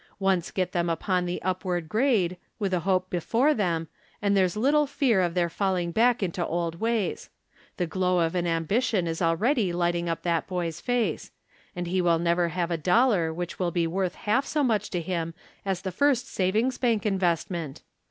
Once 0.17 0.49
get 0.49 0.71
them 0.71 0.89
upon 0.89 1.27
the 1.27 1.39
upward 1.43 1.87
grade, 1.87 2.37
with 2.57 2.73
a 2.73 2.79
hope 2.79 3.11
before 3.11 3.53
them, 3.53 3.87
and 4.19 4.35
there's 4.35 4.57
little 4.57 4.87
fear 4.87 5.21
of 5.21 5.35
their 5.35 5.47
falling 5.47 5.91
back 5.91 6.17
to 6.21 6.43
old 6.47 6.79
ways. 6.79 7.29
The 7.77 7.85
glow 7.85 8.17
of 8.21 8.33
an 8.33 8.47
ambition 8.47 9.05
is 9.05 9.21
already 9.21 9.71
lighting 9.71 10.09
up 10.09 10.23
that 10.23 10.47
boy's 10.47 10.81
face. 10.81 11.29
And 11.75 11.85
he 11.85 12.01
will 12.01 12.17
never 12.17 12.47
have 12.47 12.71
a 12.71 12.77
dollar 12.77 13.31
which 13.31 13.59
will 13.59 13.69
be 13.69 13.85
worth 13.85 14.15
half 14.15 14.43
so 14.47 14.63
much 14.63 14.89
to 14.89 15.01
him 15.01 15.35
as 15.67 15.83
the 15.83 15.91
first 15.91 16.27
savings 16.27 16.79
bank 16.79 17.05
investment. 17.05 17.83